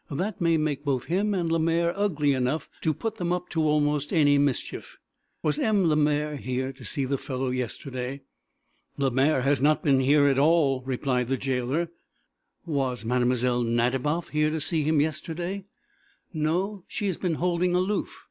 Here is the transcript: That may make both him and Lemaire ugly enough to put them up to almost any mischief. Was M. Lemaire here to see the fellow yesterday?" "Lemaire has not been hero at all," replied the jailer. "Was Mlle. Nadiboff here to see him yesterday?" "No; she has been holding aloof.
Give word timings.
That 0.09 0.41
may 0.41 0.57
make 0.57 0.83
both 0.83 1.03
him 1.05 1.35
and 1.35 1.51
Lemaire 1.51 1.93
ugly 1.95 2.33
enough 2.33 2.67
to 2.81 2.91
put 2.91 3.17
them 3.17 3.31
up 3.31 3.49
to 3.49 3.61
almost 3.61 4.11
any 4.11 4.39
mischief. 4.39 4.97
Was 5.43 5.59
M. 5.59 5.87
Lemaire 5.87 6.37
here 6.37 6.73
to 6.73 6.83
see 6.83 7.05
the 7.05 7.19
fellow 7.19 7.51
yesterday?" 7.51 8.21
"Lemaire 8.97 9.43
has 9.43 9.61
not 9.61 9.83
been 9.83 9.99
hero 9.99 10.31
at 10.31 10.39
all," 10.39 10.81
replied 10.87 11.27
the 11.27 11.37
jailer. 11.37 11.89
"Was 12.65 13.05
Mlle. 13.05 13.61
Nadiboff 13.61 14.29
here 14.29 14.49
to 14.49 14.59
see 14.59 14.81
him 14.81 15.01
yesterday?" 15.01 15.65
"No; 16.33 16.83
she 16.87 17.05
has 17.05 17.19
been 17.19 17.35
holding 17.35 17.75
aloof. 17.75 18.19